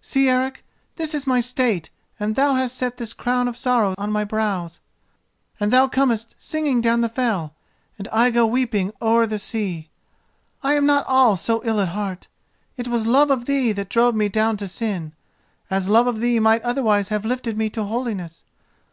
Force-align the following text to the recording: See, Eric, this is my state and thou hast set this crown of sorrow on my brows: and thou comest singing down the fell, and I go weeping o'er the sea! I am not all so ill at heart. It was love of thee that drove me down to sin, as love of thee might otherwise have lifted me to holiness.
See, 0.00 0.28
Eric, 0.28 0.64
this 0.94 1.16
is 1.16 1.26
my 1.26 1.40
state 1.40 1.90
and 2.20 2.36
thou 2.36 2.54
hast 2.54 2.76
set 2.76 2.96
this 2.96 3.12
crown 3.12 3.48
of 3.48 3.56
sorrow 3.56 3.96
on 3.98 4.12
my 4.12 4.22
brows: 4.22 4.78
and 5.58 5.72
thou 5.72 5.88
comest 5.88 6.36
singing 6.38 6.80
down 6.80 7.00
the 7.00 7.08
fell, 7.08 7.56
and 7.98 8.06
I 8.12 8.30
go 8.30 8.46
weeping 8.46 8.92
o'er 9.02 9.26
the 9.26 9.40
sea! 9.40 9.88
I 10.62 10.74
am 10.74 10.86
not 10.86 11.04
all 11.08 11.34
so 11.34 11.60
ill 11.64 11.80
at 11.80 11.88
heart. 11.88 12.28
It 12.76 12.86
was 12.86 13.08
love 13.08 13.32
of 13.32 13.46
thee 13.46 13.72
that 13.72 13.88
drove 13.88 14.14
me 14.14 14.28
down 14.28 14.56
to 14.58 14.68
sin, 14.68 15.12
as 15.70 15.88
love 15.88 16.06
of 16.06 16.20
thee 16.20 16.38
might 16.38 16.62
otherwise 16.62 17.08
have 17.08 17.24
lifted 17.24 17.58
me 17.58 17.68
to 17.70 17.82
holiness. 17.82 18.44